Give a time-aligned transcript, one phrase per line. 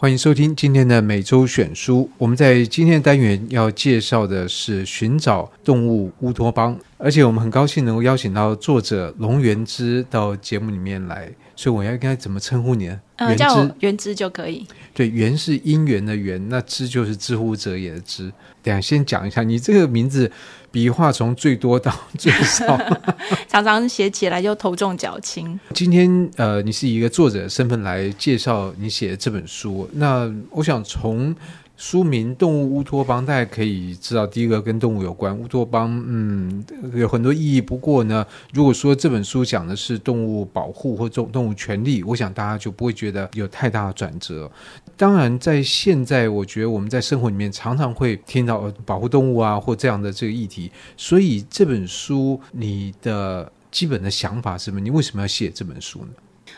[0.00, 2.08] 欢迎收听今天的每周选书。
[2.18, 11.28] 我们在今天的单元要介绍的是《寻找动物乌托邦》，而且我们很高兴能够邀请到作者龙元之到节目里面来。
[11.58, 13.00] 所以我要应该怎么称呼你呢？
[13.16, 14.64] 呃，叫我元之就可以。
[14.94, 18.32] 对，元是因缘的缘，那知就是知乎者也的之。
[18.62, 20.30] 等下先讲一下，你这个名字
[20.70, 22.78] 笔画从最多到最少，
[23.50, 25.58] 常常写起来就头重脚轻。
[25.74, 31.34] 今天呃，你是以一个作者的身份来介绍你写的这本书，那我想从。
[31.78, 35.34] 书名《动物乌托邦》，大家可以知道，第一个跟动物有关。
[35.38, 37.60] 乌托邦，嗯，有很多意义。
[37.60, 44.50] 不过呢，如果说这本书讲的是动物保护或动动物权利，我想大家就不会觉得有太大的转折。
[44.96, 50.72] 当然，在现在，我觉得我们在生活里面常常会听到保护动物啊，或这样的这个议题。
[50.96, 54.80] 所以这本书，你的基本的想法是什么？
[54.80, 56.08] 你为什么要写这本书呢？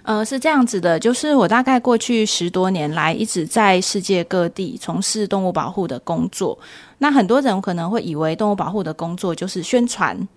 [0.03, 6.59] 呃，是这样子的，就是我大概过去十多年来一直在世界各地从事动物保护的工作。
[6.99, 10.29] 那很多人可能会以为动物保护的工作就是宣传。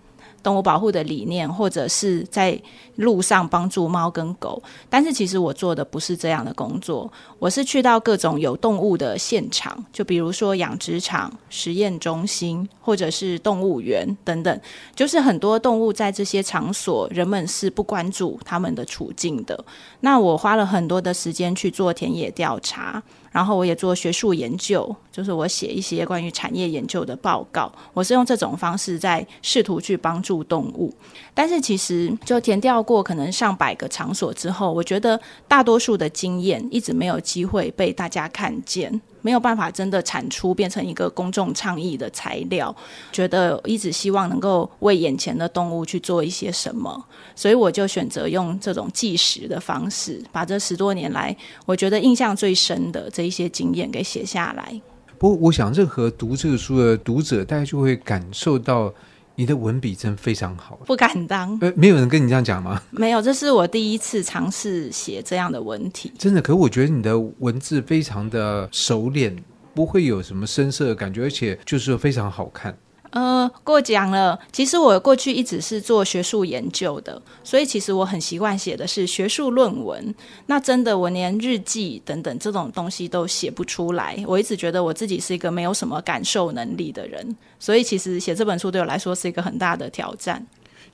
[0.44, 2.62] 动物保护的理念，或者是在
[2.98, 14.62] 路上帮助猫跟狗，但是其实我做的不是这样的工作，我是去到各种有动物的现场，就比如说养殖场、实验中心，或者是动物园等等，
[14.94, 19.66] 就是很多动物在这些场所，人们是不关注他们的处境的。
[20.02, 23.02] 那我花了很多的时间去做田野调查。
[23.32, 27.72] 然后我也做学术研究，就是我写一些关于产业研究的报告。
[27.92, 30.94] 我是用这种方式在试图去帮助动物。
[31.34, 39.02] 但是其实就填掉过可能上百个场所之后，我觉得大多数的经验一直没有机会被大家看见。
[39.26, 42.76] 没有办法真的产出变成一个公众倡议的材料，
[43.10, 47.02] 觉得一直希望能够为眼前的动物去做一些什么，
[47.34, 51.34] 所以我就选择用这种计时的方式，把这十多年来
[51.66, 54.82] 我觉得印象最深的这一些经验给写下来。
[55.18, 58.94] 不过，我想任何读这个书的读者，大家就会感受到。
[59.36, 61.58] 你的文笔真非常好，不敢当。
[61.62, 62.82] 呃，没有人跟你这样讲吗？
[62.92, 66.12] 没有，这是我第一次尝试写这样的文体。
[66.18, 69.36] 真的，可我觉得你的文字非常的熟练，
[69.74, 72.78] 不会有什么生涩的感觉，而且就是非常好看。
[73.14, 74.40] 呃，过奖了。
[74.52, 80.16] 其实我过去一直是做学术研究的，所以其实我很习惯写的是学术论文。
[80.48, 84.18] 那真的，我连日记等等这种东西都写不出来。
[84.28, 90.44] 我一直觉得我自己是一个没有什么感受能力的人，所以其实写这本书对我来说是一个很大的挑战。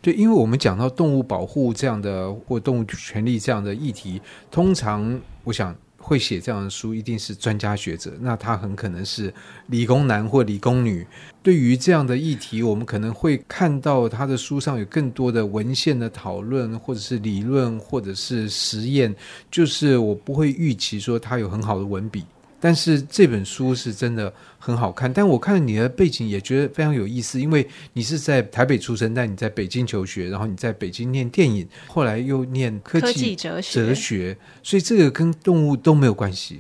[0.02, 5.74] 对，因为我们讲到动物保护这样的或动物权利这样的议题，通常我想。
[6.00, 9.32] 会写这样的书一定是专家学者，那他很可能是
[9.68, 11.06] 理工男或理工女。
[11.44, 19.14] 对于这样的议题，我们可能会看到他的书上有更多的文献的讨论，或者是理论，或者是实验。
[19.52, 22.26] 就是我不会预期说他有很好的文笔。
[22.60, 36.60] 但是这本书是真的很好看，但我看你的背景也觉得非常有意思，因为你是在台北出生，但你在北京求学，然后你在北京念电影，后来又念科技哲学，哲学，所以这个跟动物都没有关系。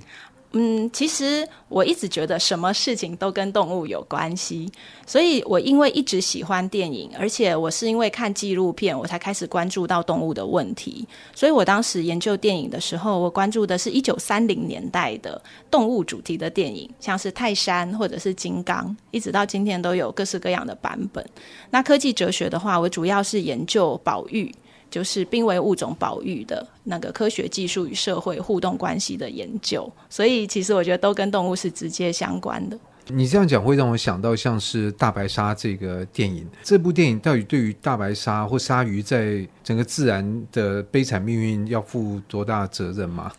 [0.53, 4.67] 嗯，其实我一直觉得什么事情都跟动物有关系，
[5.05, 11.07] 所以我因为一直喜欢电影，而且我是因为看纪录片，我才开始关注到动物的问题。
[11.35, 15.39] 所以我当时研究电影的时候，我关注的是一九三零年代的
[15.69, 21.23] 动物主题的电影，像是泰山或者是金刚，一直到今天都有各式各样的版本。
[21.69, 24.51] 那科技哲学的话，我主要是研究保育。
[24.89, 32.77] 就是濒危物种保育的那个科学技术与社会互动关系的研究，所以其实我觉得都跟动物是直接相关的。
[33.11, 43.31] 你这样讲会让我想到像是大白鲨这个电影，这部电影到底对于大白鲨或鲨鱼在整个自然的悲惨命运要负多大责任吗？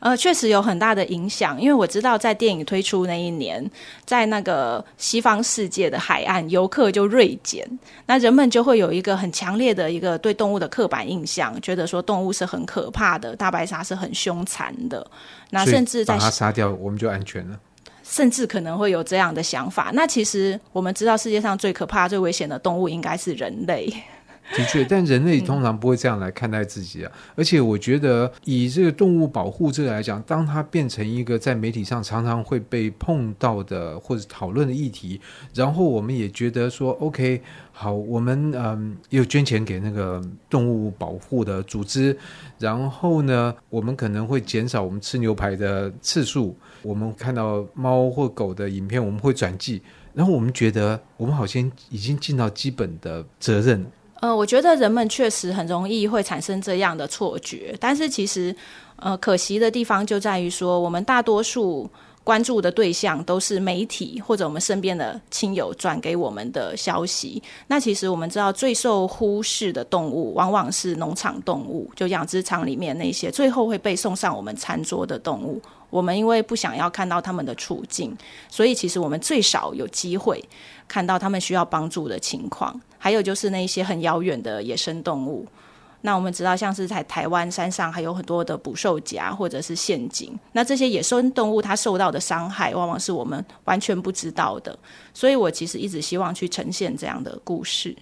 [0.00, 3.64] 呃，确实有很大的影响，因为我知道在电影推出那一年，
[4.04, 7.66] 在那个西方世界的海岸，游客就锐减，
[8.06, 15.06] 那人们就会有一个很强烈的一个对动物的刻板印象，觉得说动物是很可怕的，大白鲨是很凶残的，
[15.50, 17.58] 那甚至在把它杀掉，我们就安全了，
[18.02, 19.90] 甚至可能会有这样的想法。
[19.94, 23.92] 那其实我们知道，世界上最可怕、最危险的动物应该是人类。
[24.52, 27.10] 的确，但人类通常不会这样来看待自己啊。
[27.14, 35.20] 嗯、而且，我觉得以这个动物保护这个来讲，当它变成一个在媒体上常常会被碰到的或者讨论的议题，
[35.54, 37.40] 然后我们也觉得说，OK，
[37.72, 42.16] 好，我们嗯又捐钱给那个动物保护的组织，
[42.58, 49.80] 然后呢，我们可能会减少我们吃牛排的次数，我们看到猫或狗的影片，我们会转寄，
[50.12, 53.84] 然后我们觉得我们好像已经尽到基本的责任。
[54.20, 58.54] 呃，我觉得人们确实很容易会产生这样的错觉，但是其实
[58.96, 61.90] 呃，可惜的地方就在于说，我们大多数。
[62.24, 67.42] 关注的对象都是媒体或者我们身边的亲友转给我们的消息。
[67.66, 75.60] 那其实我们知道，最受忽视的动物往往是农场动物，就养殖场里面那些最后会被送上我们餐桌的动物。
[75.90, 78.16] 我们因为不想要看到他们的处境，
[78.48, 80.42] 所以其实我们最少有机会
[80.88, 82.80] 看到他们需要帮助的情况。
[83.04, 85.46] 还有就是那些很遥远的野生动物。
[86.00, 94.74] 那我们知道，像是在台湾山上还有很多的捕兽夹或者是陷阱，那这些野生动物它受到的伤害，往往是我们完全不知道的。
[95.12, 97.94] 所以我其实一直希望去呈现这样的故事。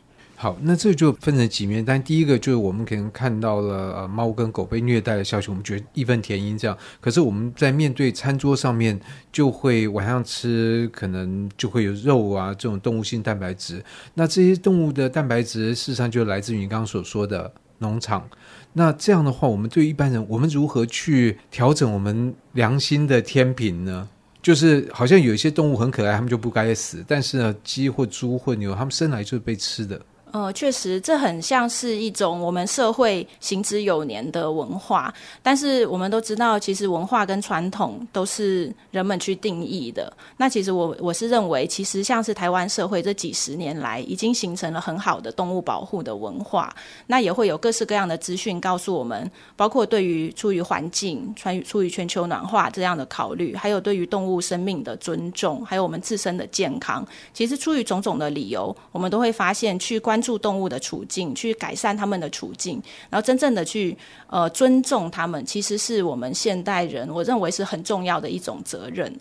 [0.42, 1.84] 好，那这就分成几面。
[1.84, 6.76] 但第一个就是我们可能看到了呃猫跟狗被虐待的消息，我们觉得义愤填膺这样。
[7.00, 9.00] 可是我们在面对餐桌上面，
[9.30, 13.80] 就会晚上吃可能就会有肉啊这种动物性蛋白质。
[14.14, 17.52] 那这些动物的蛋白质事实上就来自于你刚刚所说的。
[17.78, 18.28] 农场，
[18.72, 24.08] 那这样的话，我们对一般人，我们如何去调整我们良心的天平呢？
[24.40, 30.00] 就是好像有一些动物很可爱，他们就不该死，但是呢，鸡或猪或牛，他们生来就是被吃的。
[30.32, 35.12] 呃，确实，这很像是一种我们社会行之有年的文化。
[35.42, 40.10] 但是我们都知道，其实文化跟传统都是人们去定义的。
[40.38, 46.74] 那其实我我是认为，其实像是台湾社会这几十年来，已经形成了很好的动物保护的文化。
[47.06, 57.06] 那也会有各式各样的资讯告诉我们，包括对于出于环境、出于出于全球暖化这样的考虑，还有对于动物生命的尊重，还有我们自身的健康。
[57.34, 60.21] 其实出于种种的理由，我们都会发现去关。
[60.22, 62.80] 关注动物的处境，去改善他们的处境，
[63.10, 63.96] 然后真正的去
[64.28, 69.12] 呃尊重他们，其实是我们现代人我认为是很重要的一种责任。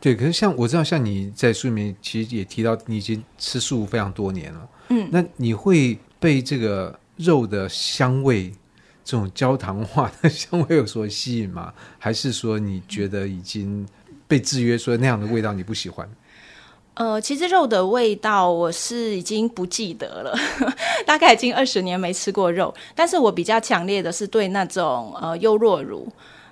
[0.00, 4.68] 对，可是像我知道，像你在书里面其实也提到，你已经吃素非常多年了。
[4.90, 8.52] 嗯，那你会被这个肉的香味，
[9.04, 11.74] 这种焦糖化的香味有所吸引吗？
[11.98, 13.84] 还是说你觉得已经
[14.28, 16.08] 被制约，说那样的味道你不喜欢？
[16.98, 20.34] 呃，其实肉的味道我是已经不记得了，
[21.06, 22.74] 大概已经二十年没吃过肉。
[22.94, 26.06] 但是我比较强烈的是对那种呃优酪乳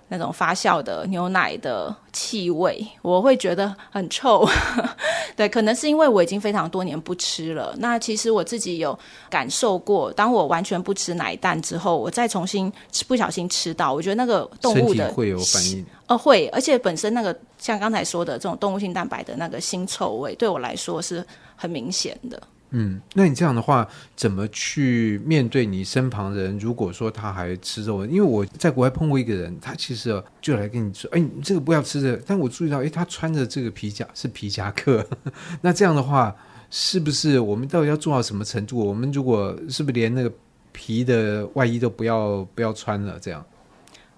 [0.08, 4.48] 那种发酵的牛奶的气味，我会觉得很臭。
[5.36, 7.74] 对，可能是因为我已经非常多年不吃了。
[7.78, 8.98] 那其实我自己有
[9.28, 15.84] 感受过，当我完全不吃奶蛋之后，我再重新吃，不小心吃到，我觉得那个动物的会有反应。
[16.06, 21.26] 呃，会，而且本身那个像刚才说的这种动物性蛋白的那个腥臭味，对我来说是
[21.56, 22.40] 很明显的。
[22.78, 26.58] 嗯，那你这样的话，怎么去面对你身旁人？
[26.58, 35.02] 如果说他还吃肉，因为我在国外碰过一个人，他其实就来跟你说：“哎，你这个不要吃的。”但我注意到，哎，他穿着这个皮夹是皮夹克。
[35.62, 36.36] 那这样的话，
[36.70, 38.76] 是不是我们到底要做到什么程度？
[38.76, 40.30] 我们如果是不是连那个
[40.72, 43.18] 皮的外衣都不要不要穿了？
[43.18, 43.42] 这样？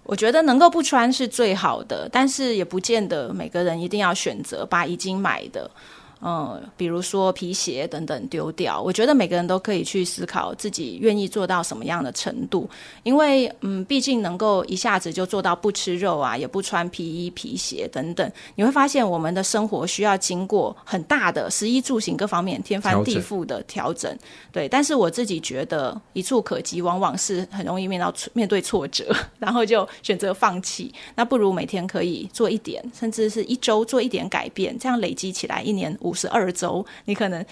[0.02, 5.70] 我觉得能够不穿是最好的，但是也不见得每个人一定要选择把已经买的。
[6.20, 12.68] 嗯，比如说皮鞋等等丢掉，我觉得每个人都可以去思考自己愿意做到什么样的程度，
[13.04, 24.18] 因为嗯，毕竟能够一下子就做到不吃肉啊，也不穿皮衣皮鞋等等，你会发现我们的生活需要经过很大的食衣住行各方面天翻地覆的调整，整。
[24.50, 30.92] 对，但是我自己觉得一触可及，往往是很容易面到面对挫折， 然后就选择放弃。
[31.14, 35.96] 那不如每天可以做一点，甚至是一周做一点改变，这样累积起来一年。
[36.08, 37.44] 五十二周，你可能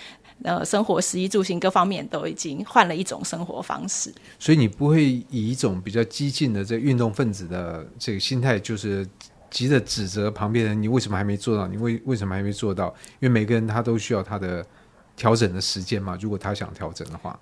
[0.42, 9.06] 呃，生活、食衣住行各方面都已经换了一种生活方式，所以你不会以一种比较激进的这运动分子的这个心态，就是
[9.50, 11.66] 急着指责旁边人，你为什么还没做到？
[11.66, 12.88] 你为为什么还没做到？
[13.20, 14.64] 因为每个人他都需要他的
[15.16, 17.38] 调整的时间嘛，如果他想调整的话。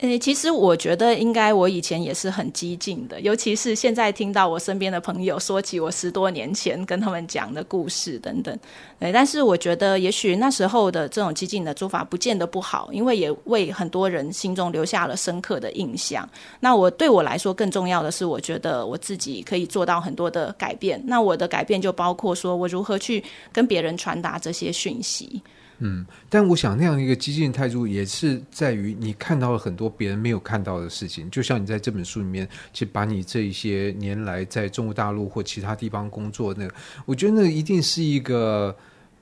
[0.00, 8.56] 诶，其实我觉得应该我以前也是很激进的，尤其是现在听到我身边的朋友说起我十多年前跟他们讲的故事等等。
[9.00, 16.28] 诶，但是我觉得也许那时候的这种激进的做法不见得不好，因为也为很多人心中留下了深刻的印象。
[16.60, 21.02] 那我对我来说更重要的是，我觉得我自己可以做到很多的改变。
[21.04, 25.42] 那我的改变就包括说我如何去跟别人传达这些讯息。
[25.78, 31.30] 嗯，但我想那样一个激进态度，也是在于你看到了很多别人没有看到的事情。
[31.30, 36.74] 就像你在这本书里面，去把你这一些年来在中国大陆或其他地方工作，那个，
[37.06, 38.76] 我觉得那一定是一个。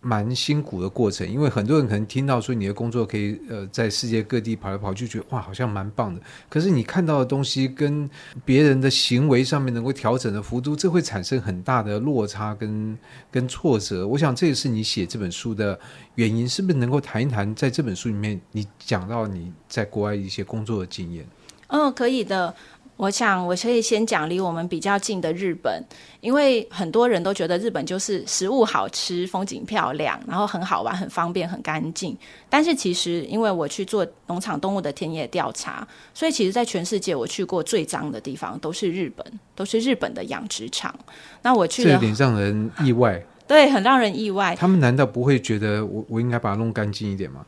[0.07, 6.21] 蛮辛苦的过程，因为很多人可能听到说你的工作可以呃在世界各地跑来跑去，觉得哇好像蛮棒的。
[6.49, 8.09] 可是你看到的东西跟
[8.45, 12.97] 别人的行为上面能够调整的幅度，这会产生很大的落差跟
[13.33, 14.07] 跟挫折。
[14.07, 15.77] 我想这也是你写这本书的
[16.15, 21.27] 原因，是不是能够谈一谈在这本书里面你讲到你在国外一些工作的经验？
[21.67, 22.55] 嗯，可以的。
[22.97, 25.83] 我想我可以先讲离我们比较近的日本，
[26.21, 32.17] 因为很多人都觉得日本就是食物好吃、风景漂亮，然后很好玩、很方便、很干净。
[32.49, 39.25] 但是其实因为我去做农场动物的田野调查，所以其实在全世界我去过最脏的地方都是日本，
[39.55, 40.95] 都是日本的养殖场。
[41.43, 44.57] 那我去这有点让人意外，对，很让人意外。
[44.57, 47.45] 他们难道不会觉得我我应该把它弄干净一点吗？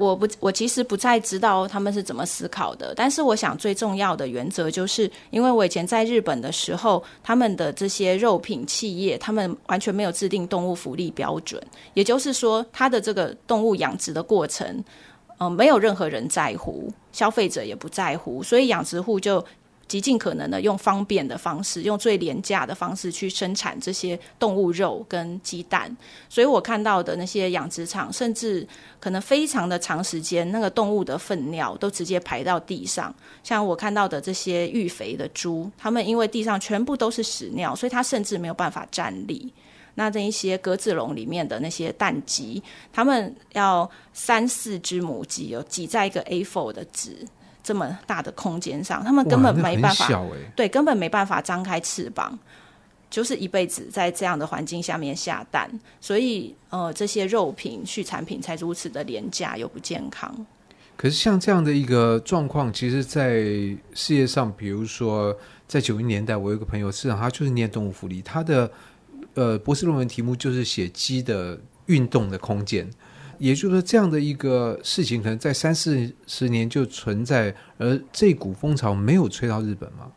[0.00, 2.94] 我不，我其实不太知道他们是怎么思考的。
[2.96, 14.82] 但是，我想最重要的原则就是，因为我以前在日本的时候，他们的这些肉品企业，他们完全没有制定动物福利标准，也就是说，他的这个动物养殖的过程，
[15.38, 19.44] 嗯、没有任何人在乎，消费者也不在乎，所以养殖户就。
[19.90, 25.94] 极尽可能的用方便的方式，用最廉价的方式去生产这些动物肉跟鸡蛋，
[26.28, 28.64] 所以我看到的那些养殖场，甚至
[29.00, 33.12] 可能非常的长时间，那个动物的粪尿都直接排到地上。
[33.42, 39.52] 像我看到的这些育肥的猪，它们因为地上全部都是屎尿，所以它甚至没有办法站立。
[39.96, 47.26] 那这一些鸽子笼里面的那些蛋鸡，它们要三四只母鸡，有挤在一个 A4 的纸。
[47.70, 52.36] 这么大的空间上，他们根本没办法，欸、对，根本没办法张开翅膀，
[53.08, 60.34] 就是一辈子在这样的环境下面下蛋，所以呃，这些肉品、畜产品才如此的廉价又不健康。
[60.96, 63.34] 可是像这样的一个状况，其实，在
[63.94, 65.32] 世界上，比如说
[65.68, 68.68] 在九零年代，我有一个朋友，事实上他就是念动物福利，他的
[69.34, 72.90] 呃博士论文题目就是写鸡的运动的空间。
[73.40, 80.12] 也就是说，这样的一个事情，可能在三四十年就存在，而这股风潮没有吹到日本吗？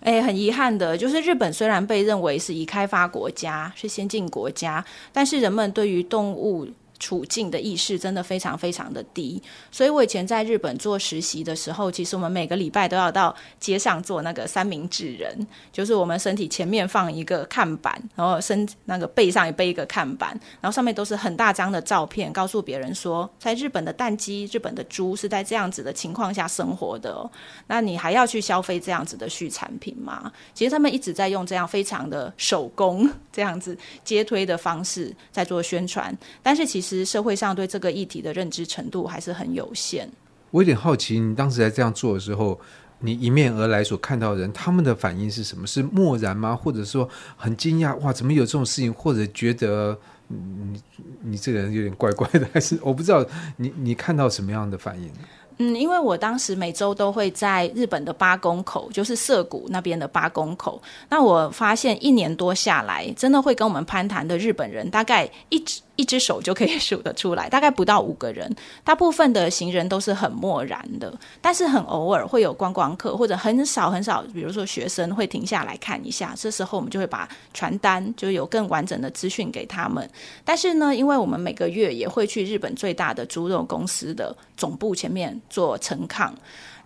[0.00, 27.28] 哎，很遗憾的，就是日本虽然被认为是已开发国家，是先进国家，但是人们对于动物处境的意识真的非常非常的低，所以我以前在日本做实习的时候，其实我们每个礼拜都要到街上做那个三明治人，就是我们身体前面放一个看板，然后身那个背上也背一个看板，然后上面都是很大张的照片，告诉别人说，在日本的蛋鸡、日本的猪是在这样子的情况下生活的哦。
[27.66, 30.32] 那你还要去消费这样子的畜产品吗？
[30.54, 36.83] 其实他们一直在用这样非常的手工这样子街推的方式在做宣传，但是其实。
[36.84, 40.06] 其实社会上对这个议题的认知程度还是很有限。
[40.50, 42.60] 我有点好奇，你当时在这样做的时候，
[43.00, 45.66] 你迎面而来所看到的人，他们的反应是什么？
[45.66, 46.54] 是漠然吗？
[46.54, 47.96] 或者说很惊讶？
[48.00, 48.92] 哇，怎么有这种事情？
[48.92, 49.98] 或者觉得
[50.28, 50.80] 你
[51.22, 52.46] 你这个人有点怪怪的？
[52.52, 53.24] 还是 我不知道
[53.56, 55.10] 你你看到什么样的反应？
[55.56, 60.82] 嗯，因为我当时每周都会在日本的八公口，就是涩谷那边的八公口。
[61.08, 65.80] 那我发现一年多下来，真的会跟我们攀谈的日本人，大概一直。
[65.96, 68.52] 一只手就可以数得出来，大概不到五个人。
[68.82, 76.34] 大部分的行人都是很漠然的，但是很偶尔会有观光客或者很少很少，比如说学生会停下来看一下。
[76.36, 80.08] 这时候我们就会把传单就有更完整的资讯给他们。
[80.44, 86.34] 但是呢，因为我们每个月也会去日本最大的猪肉公司的总部前面做陈抗，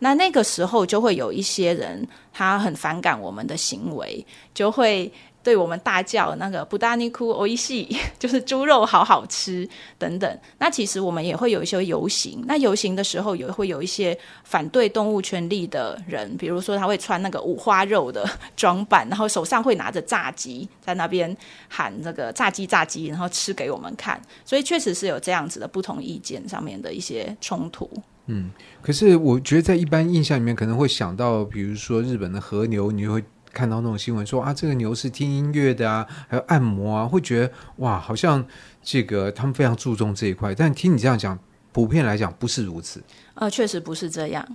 [0.00, 5.10] 那那个时候就会有一些人他很反感我们的行为，就会。
[5.43, 9.67] 对我们大叫那个“豚肉おいしい”， 就是猪肉好好吃
[9.98, 10.39] 等等。
[10.57, 21.36] 那其实我们也会有一些游行，那游行的时候也会有一些反对动物权利的人，比如说他会穿那个五花肉的装扮，然后手上会拿着炸鸡，在那边
[21.67, 24.22] 喊那个炸鸡炸鸡，然后吃给我们看。
[24.45, 27.89] 所以确实是有这样子的不同意见上面的一些冲突。
[28.27, 28.50] 嗯，
[28.81, 33.22] 可是我觉得在一般印象里面可能会想到，比如说日本的和牛，你会。
[33.52, 38.45] 看到那种新闻说啊，这个牛是听音乐的啊，还有按摩啊，会觉得哇，好像
[38.83, 40.55] 这个他们非常注重这一块。
[40.55, 41.38] 但听你这样讲，
[41.73, 43.02] 普遍来讲不是如此。
[43.35, 44.47] 呃，确实不是这样。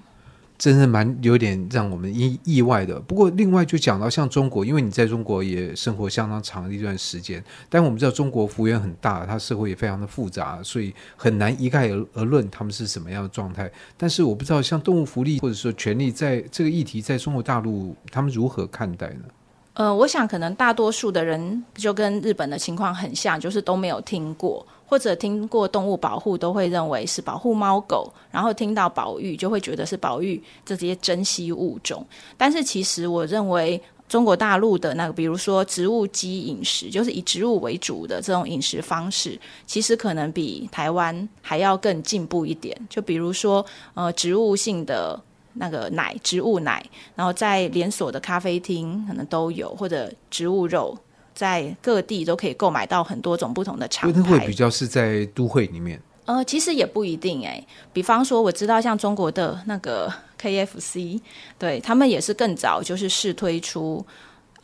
[0.64, 2.98] 真的蛮有点让我们意意外的。
[3.02, 13.70] 不过，另外就讲到像中国，因为你在中国也生活相当长的一段时间，但我们知道中国幅员很大，它社会也非常的复杂，所以很难一概而而论他们是什么样的状态。
[13.98, 19.26] 但是我不知道像动物福利或者说权利，在这个议题在中国大陆他们如何看待呢？
[19.74, 32.06] 呃，我想可能大多数的人就跟日本的情况很像，就是都没有听过，或者听过动物保护都会认为是保护猫狗，然后听到保育就会觉得是保育这些珍稀物种。
[32.38, 42.80] 但是其实我认为中国大陆的那个，比如说植物基饮食，就是以植物为主的这种饮食方式，其实可能比台湾还要更进步一点。
[42.92, 43.66] 就比如说
[43.96, 45.20] 呃，植物性的。
[45.54, 46.84] 那个奶，植物奶，
[47.16, 50.98] 然后在连锁的咖啡厅可能都有，或者植物肉，
[51.34, 54.22] 在各地都可以购买到很多种不同的厂牌。
[54.22, 56.02] 会比较是在都会里面。
[56.26, 57.62] 呃，其实也不一定哎。
[57.92, 61.20] 比方说，我知道像中国的那个 KFC，
[61.60, 64.06] 对，他们也是更早就是试推出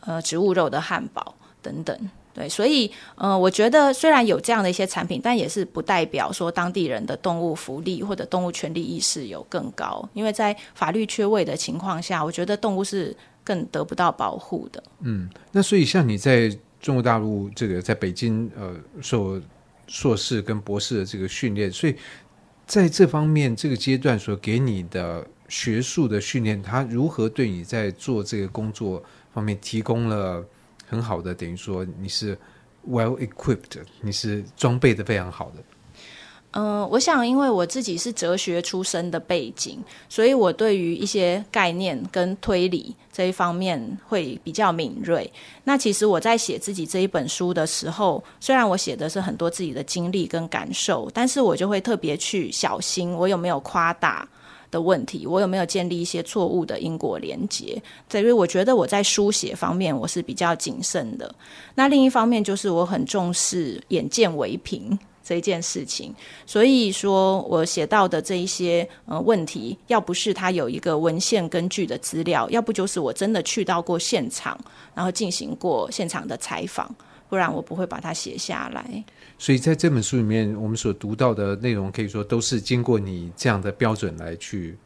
[0.01, 2.09] 呃植物肉的汉堡等等。
[2.39, 10.07] 对，所以呃，我觉得虽然有这样的一些产品，但也是不代表说当地人的动物福利或者动物权利意识有更高。
[10.13, 14.81] 因为在法律缺位的情况下，我觉得动物是更得不到保护的。
[15.01, 19.41] 嗯，那所以像你在中国大陆这个在北京呃受
[19.87, 21.95] 硕士跟博士的这个训练，所以
[22.65, 29.03] 在这方面这个阶段所给你的学术的训练，它如何对你在做这个工作
[29.33, 30.41] 方面提供了
[30.89, 32.35] 很好的，等于说你是
[32.89, 35.63] well equipped，你是装备的非常好的。
[36.53, 39.77] 嗯、我想，因为我自己是哲学出身的背景，
[40.09, 45.31] 所以我对于一些概念跟推理这一方面会比较敏锐。
[45.63, 54.27] 那其实我在写自己这一本书的时候，虽然我写的是很多自己的经历跟感受，但是我就会特别去小心，我有没有夸大
[54.71, 57.81] 的问题，我有没有建立一些错误的因果连结。
[58.07, 61.33] 在于我觉得我在书写方面我是比较谨慎的。
[61.75, 64.97] 那另一方面就是我很重视眼见为凭。
[65.21, 66.11] 这一件事情，
[66.47, 74.59] 所以说我写到的这一些呃问题，要不是他有一个文献根据的资料，要不就是我真的去到过现场，
[74.95, 76.89] 然后进行过现场的采访，
[77.29, 79.03] 不然我不会把它写下来。
[79.39, 84.77] 所以在这本书里面，我们所读到的内容，可以说都是经过你这样的标准来去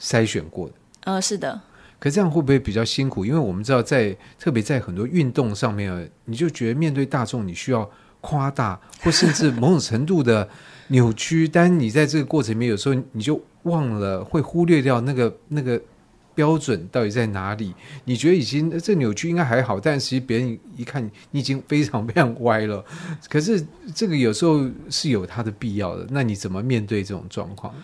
[0.00, 0.74] 筛选过的。
[1.04, 1.60] 呃，是的。
[2.00, 3.24] 可这样会不会比较辛苦？
[3.24, 7.88] 因为我们知道在，在特别在很多运动上面，你就觉得面对大众，你需要。
[8.26, 10.48] 夸大或甚至某种程度的
[10.88, 15.78] 扭曲，但你在这个过程里面，有时候你就忘了，会忽略掉那个那个
[16.34, 17.74] 标准到底在哪里。
[18.04, 22.84] 你觉得已经这扭曲应该还好，但其实别人一看，你已经非常非常歪了。
[23.28, 23.64] 可是
[23.94, 26.06] 这个有时候是有它的必要的。
[26.10, 27.74] 那你怎么面对这种状况？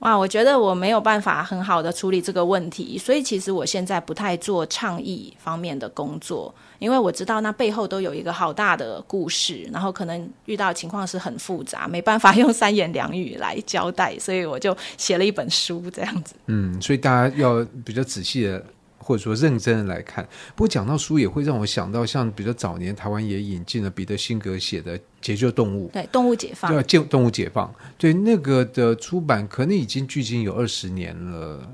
[0.00, 16.34] 哇，我觉得我没有办法很好的处理这个问题，所以其实我现在不太做倡议方面的工作，因为我知道那背后都有一个好大的故事，然后可能遇到情况是很复杂，没办法用三言两语来交代，所以我就写了一本书这样子。
[16.46, 18.64] 嗯，所以大家要比较仔细的。
[19.02, 20.22] 或者说认真的来看，
[20.54, 31.66] 不过讲到书也会让我想到，像比较早年台湾也引进了彼得辛格写的《解救动物》，对，动物解放，对，救动物解放，对，那个的出版可能已经距今有二十年了，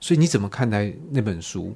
[0.00, 1.74] 所以你怎么看待那本书？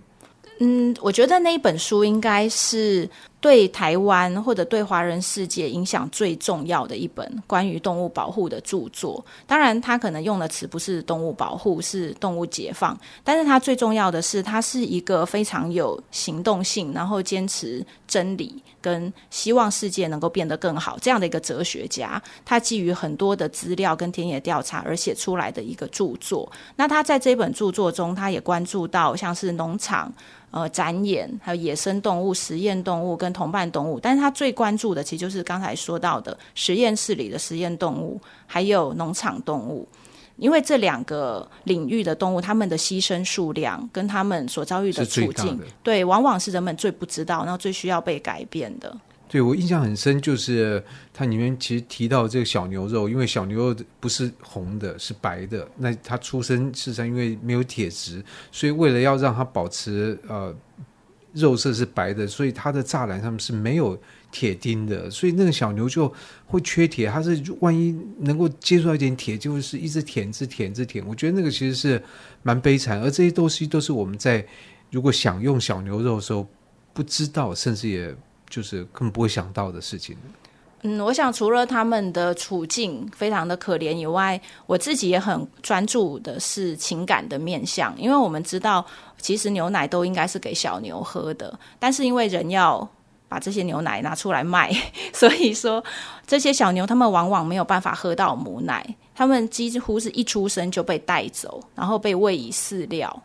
[0.59, 3.09] 嗯，我觉得那一本书应该是。
[3.47, 22.21] 对台湾或者对华人世界影响最重要的一本关于动物保护的著作，当然他可能用的词不是动物保护，是动物解放，但是他最重要的是，他是一个非常有行动性，然后坚持真理跟希望世界能够变得更好这样的一个哲学家。
[22.45, 26.51] 他基于很多的资料跟田野调查而写出来的一个著作。
[26.75, 30.13] 那他在这本著作中，他也关注到像是农场。
[30.53, 39.87] 呃，展演还有野生动物、实验动物跟同伴动物，但是他最关注的其实就是刚才说到的实验室里的实验动物，还有农场动物，
[40.37, 48.97] 因为这两个领域的动物，他们的牺牲数量跟他们所遭遇的处境，对，往往是人们最不知道，然后最需要被改变的。
[49.29, 55.69] 对，我印象很深，就是它里面其实提到这个小牛肉，因为小牛肉不是红的，是白的。
[55.77, 60.55] 那它出生事实上因为没有铁质，所以为了要让它保持呃
[61.37, 63.97] 肉色是白的，所以它的栅栏上面是没有
[64.33, 66.13] 铁钉的，所以那个小牛就
[66.47, 67.09] 会缺铁。
[67.09, 71.07] 它是万一能够接触到一点铁，就是一直舔，一直舔，一直舔。
[71.07, 72.03] 我觉得那个其实是
[72.43, 74.45] 蛮悲惨，而这些东西都是我们在
[74.91, 76.47] 如果想用小牛肉的时候
[76.93, 78.15] 不知道，甚至也。
[78.49, 80.17] 就是根本不会想到的事情。
[80.89, 88.87] 嗯，我想除了他们的处境非常的可怜以外，我自己也很专注的是情感的面向，因为我们知道，
[89.21, 92.89] 其实牛奶都应该是给小牛喝的，但是因为人要
[93.29, 94.73] 把这些牛奶拿出来卖，
[95.13, 95.83] 所以说
[96.25, 103.21] 这些小牛他们往往没有办法喝到母奶，他们几乎是一出生就被带走，然后被喂以饲料。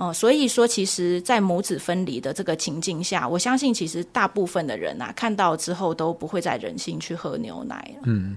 [0.00, 7.94] 哦，所以说，其实，在母子分离的这个情境下，我相信，其实大部分的人啊，看到之后都不会再忍心去喝牛奶。
[8.04, 8.34] 嗯，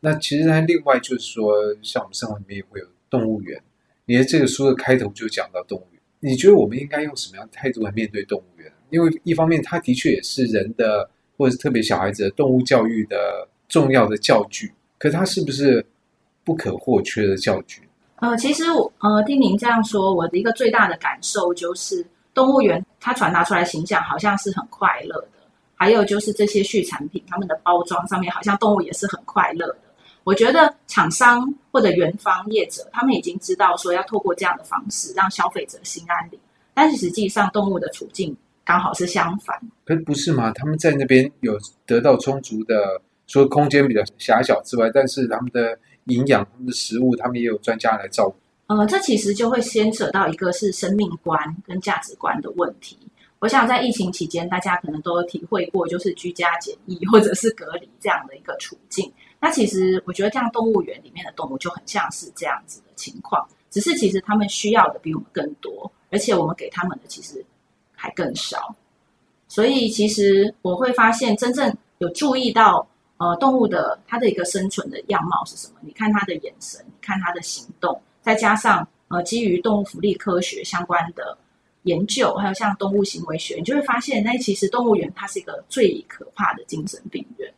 [0.00, 3.58] 那其实它另外就是说，像我们生活里面也会有动物园。
[4.04, 8.70] 你的这个书的开头就讲到动物园，你觉得我们应该用什么样的态度来面对动物园？
[8.90, 15.82] 因为一方面，它的确也是人的，或者是特别小孩子的动物教育的重要的教具，可它是不是
[16.44, 17.80] 不可或缺的教具？
[18.24, 25.28] 呃，其实我呃听您这样说，我的一个最大的感受就是，动物园它传达出来形象好像是很快乐的，
[25.74, 29.76] 还有就是这些畜产品，它们的包装上面好像动物也是很快乐的。
[30.24, 36.40] 我觉得厂商或者园方业者，他们已经知道说要透过这样的方式让消费者心安理，
[36.72, 38.34] 但是实际上动物的处境
[38.64, 39.60] 刚好是相反。
[39.84, 40.50] 可不是吗？
[40.54, 48.36] 他们在那边有得到充足的，除了空间比较狭小之外，但是他们的营养、他们的食物，他们也有专家来照顾。
[48.66, 52.98] 呃，这其实就会牵扯到一个是生命观跟价值观的问题。
[53.40, 59.12] 我想在疫情期间，大家可能都体会过，就是居家检疫或者是隔离这样的一个处境。
[59.38, 67.44] 那其实我觉得，这样动物园里面的动物就很像是这样子的情况，只是其实他们需要的比我们更多，而且我们给他们的其实
[67.94, 68.74] 还更少。
[69.46, 75.74] 所以其实我会发现，真正有注意到呃动物的它的一个生存的样貌是什么？
[75.82, 81.36] 你看它的眼神，你看它的行动，再加上呃基于动物福利科学相关的。
[81.84, 87.52] 研究还有像动物行为学，你就会发现，那其实动物园它是一个最可怕的精神病院。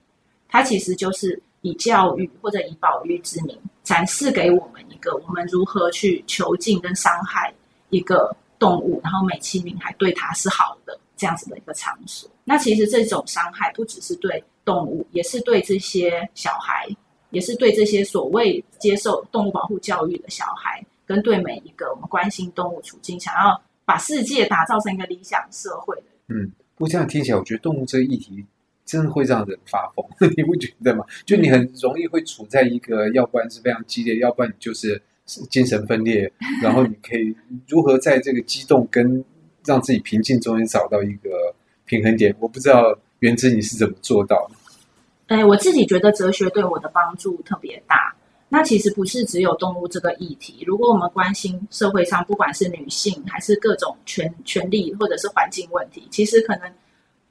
[0.49, 7.55] 它其实就是以教育或者以保育之名，展示给我们一个我们如何去囚禁跟伤害
[7.91, 12.29] 一个动物，然后美其名还对它是好的这样子的一个场所。
[12.43, 16.87] 那其实这种伤害不只是对动物，也是对这些小孩，
[17.31, 23.59] 也是对这些所谓接受动物保护教育的小孩，跟对每一个我们关心动物处境想要。
[23.89, 26.03] 把世界打造成一个理想社会的。
[26.27, 28.45] 嗯，不过这样听起来，我觉得动物这个议题
[28.85, 30.05] 真的会让人发疯，
[30.37, 31.05] 你不觉得吗？
[31.25, 35.01] 就你很容易会处在一个，要不然是非常激烈，要不然你就是
[35.49, 36.29] 精神分裂，
[36.61, 37.33] 然后你可以
[37.69, 39.25] 如何在这个激动跟
[39.65, 42.35] 让自己平静中间找到一个平衡点？
[42.41, 45.35] 我不知道元之你是怎么做到的？
[45.35, 48.15] 哎，我自己觉得哲学对我的帮助特别大。
[48.49, 50.63] 那其实不是只有动物这个议题。
[50.65, 56.73] 如果我们关心社会上，不管是女性还是各种权权利或者是环境问题，其实可能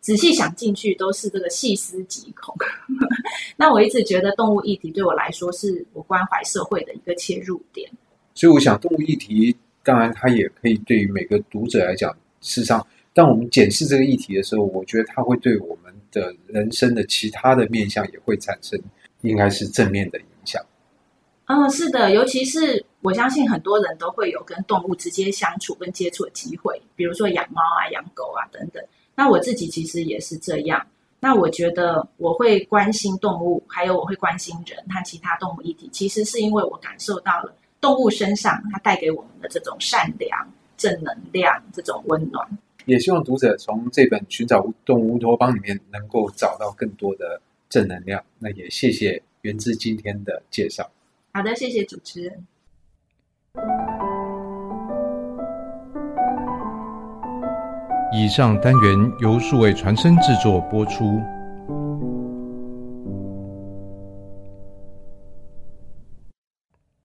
[0.01, 2.53] 仔细想进去都是这个细思极恐。
[3.55, 7.89] 那我一直觉得动物议题对我来说是我关怀社会的一个切入点。
[8.33, 12.85] 所以我想，动物议题当然它也可以对于每个读者来讲，事实上，
[13.15, 18.78] 当我们检视这个议题的时候，我觉得它会对我们的人生的其他的面向也会产生
[19.21, 20.62] 应该是正面的影响。
[21.45, 28.84] 嗯，是的，尤其是我相信很多人都会有跟动物直接相处跟接触的机会，比如说养猫啊、养狗啊等等。
[29.15, 30.86] 那我自己其实也是这样。
[31.21, 42.45] 那我觉得我会关心动物，还有我会关心人和其他动物议题，其实是因为我感受到了动物身上它带给我们的这种善良、正能量、这种温暖。
[42.85, 48.23] 也希望读者从这本《寻找动物乌托邦》里面能够找到更多的正能量。
[48.39, 50.89] 那也谢谢源之今天的介绍。
[51.33, 52.45] 好的，谢谢主持人。
[58.13, 61.19] 以上单元由数位传声制作播出。